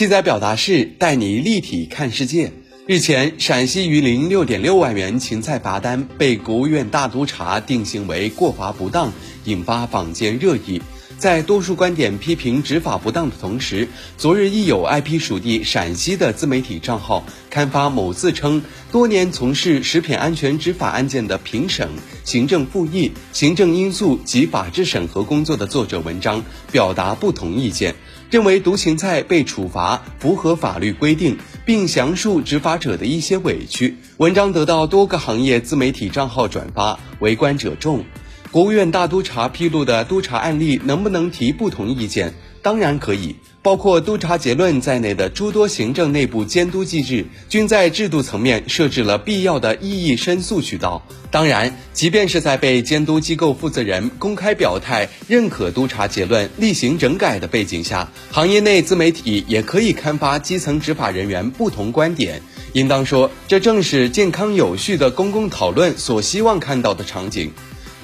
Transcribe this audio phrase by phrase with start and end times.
[0.00, 2.50] 七仔表达式带你立体看世界。
[2.86, 9.12] 日前，陕西榆林六点六万元芹菜罚单被国务院大督查定性为过罚不当，
[9.44, 10.80] 引发坊间热议。
[11.20, 21.90] 在多数观点批评执法不当的同时，昨日亦有 IP 属地陕西的自媒体账号刊发某自称多年从事食品安全执法案件的评审、
[22.24, 26.42] 行政复议、行政因素及法制审核工作的作者文章，
[26.72, 27.96] 表达不同意见，
[28.30, 33.98] 认为毒芹菜被处罚符合法律规定，并详述执法者的一些委屈。
[34.16, 38.06] 文章得到多个行业自媒体账号转发，围观者众。
[38.52, 42.34] 国务院大督查披露的督查案例能不能提不同意见？
[42.62, 43.36] 当然可以。
[43.62, 51.06] 包括督查结论在内的诸多行政内部监督机制，均在制度层面设置了必要的异议申诉渠道。
[51.30, 62.42] 当然，即便是在被监督机构负责人公开表态认可督查结论、例行整改的背景下，行业内自媒体也可以刊发基层执法人员不同观点。
[62.72, 67.52] 应当说，这正是健康有序的公共讨论所希望看到的场景。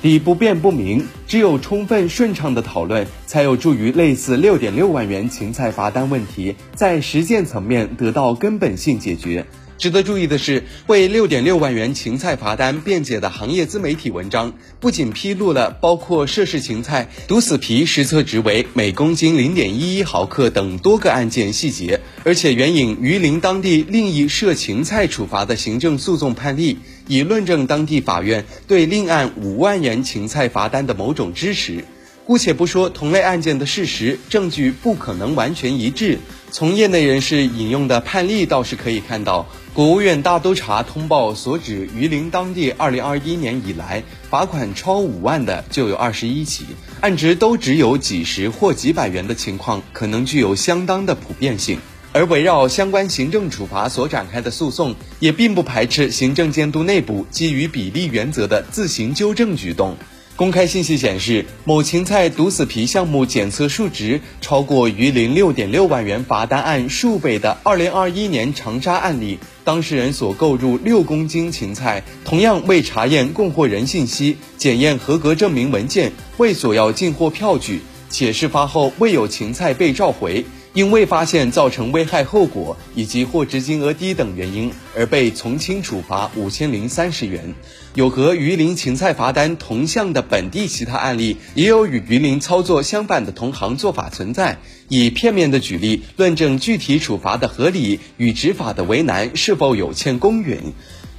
[0.03, 9.47] 理不辩不明，只有充分顺畅的讨论，才有助于类似六点六万元芹菜罚单问题在实践层面得到根本性解决。
[9.79, 31.85] 值得注意的是，为六点六万元芹菜罚单辩解的行业自媒体文章，不仅披露了包括涉事芹菜毒死皮实测值为每公斤零点一一毫克等多个案件细节，而且援引榆林当地另一涉芹菜处罚的行政诉讼判例，以论证当地法院对另案五万元芹菜罚单的某种支持。
[32.25, 36.19] 姑且不说同类案件的事实证据不可能完全一致，
[36.51, 46.65] 从业内人士引用的判例倒是可以看到，国务院大督查通报所指榆林当地二零二一年以来罚款超五万的就有二十一起，
[47.01, 51.79] 案值都只有几十或几百元的情况，可能具有相当的普遍性。
[52.17, 59.95] 而围绕相关行政处罚所展开的诉讼，也并不排斥行政监督内部基于比例原则的自行纠正举动。
[60.35, 80.47] 公开信息显示，某芹菜毒死皮项目检测数值超过榆林六点六万元罚单案数倍的二零二一年长沙案例，当事人所购入六公斤芹菜，同样未查验供货人信息、检验合格证明文件，未索要进货票据，且事发后未有芹菜被召回。
[80.77, 87.55] 因未发现造成危害后果以及货值金额低等原因，而被从轻处罚五千零三十元。
[87.95, 94.59] 有和榆林芹菜罚单同向的本地其他案例，也有与榆林操作相反的同行做法存在。
[94.89, 100.75] 以片面的举例论证具体处罚的合理与执法的为难是否有欠公允？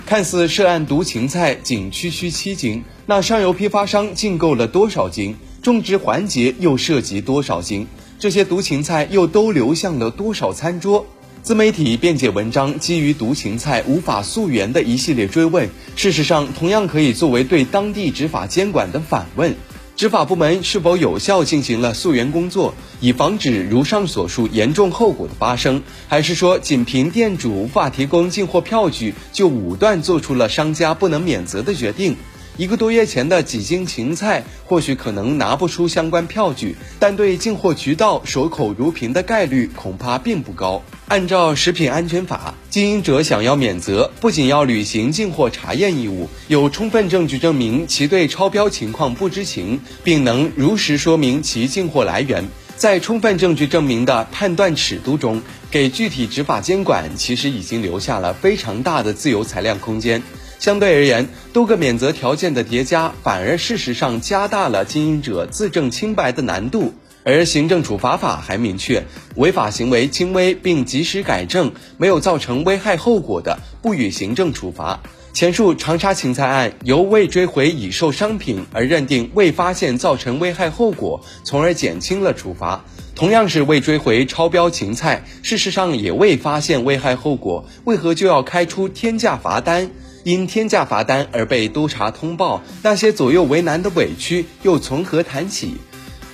[0.05, 5.35] 看似涉案毒芹菜仅区区七斤，那上游批发商进购了多少斤？
[5.63, 7.87] 种植环节又涉及多少斤？
[8.19, 11.05] 这些毒芹菜又都流向了多少餐桌？
[11.43, 19.55] 自媒体辩解文章基于毒芹菜无法溯源的一系列追问，事实上同样可以作为对当地执法监管的反问：
[19.95, 25.83] 执法部门是否有效进行了溯源工作，以防止如上所述严重后果的发生？
[26.07, 32.17] 还是说仅凭店主无法提供进货票据，就武断做出了商家不能免责的决定？
[32.57, 40.81] 一个多月前的几斤芹菜，或许可能拿不出相关票据，但对进货渠道守口如瓶的概率恐怕并不高。
[41.07, 52.43] 按照食品安全法，经营者想要免责，不仅要履行进货查验义务，有充分证据证明其对超标情况不知情，并能如实说明其进货来源，
[52.75, 60.23] 在充分证据证明的判断尺度中，给具体执法监管其实已经留下了非常大的自由裁量空间。
[60.59, 66.93] 相对而言，多个免责条件的叠加，反而事实上加大了经营者自证清白的难度。
[67.23, 69.03] 而行政处罚法还明确，
[69.35, 75.01] 违法行为轻微并及时改正，没有造成危害后果的，不予行政处罚。
[75.33, 82.85] 前述长沙芹菜案由未追回已售商品而认定未发现造成危害后果，从而减轻了处罚。
[83.13, 89.91] 同样是未追回超标芹菜，事实上也未发现危害后果，为何就要开出天价罚单？
[90.27, 95.75] 因天价罚单而被督查通报，那些左右为难的委屈又从何谈起？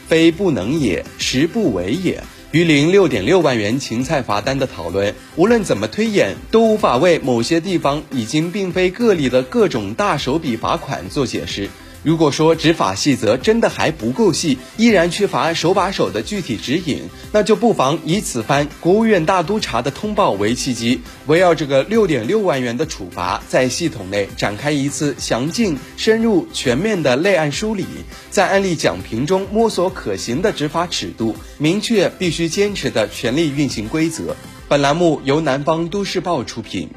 [0.08, 2.24] 非不能也，实不为也。
[2.50, 11.70] 榆林六点六万元芹菜罚单的讨论，无论怎么推演，都无法为某些地方已经并非个例的各种大手笔罚款做解释。
[12.04, 27.86] 如果说执法细则真的还不够细，依然缺乏手把手的具体指引，那就不妨以此番国务院大督查的通报为契机，围绕这个六点六万元的处罚，在系统内展开一次详尽、深入、全面的类案梳理，
[28.30, 34.36] 在案例讲评中摸索可行的执法尺度，明确必须坚持的权力运行规则。
[34.68, 36.90] 本栏目由南方都市报出品。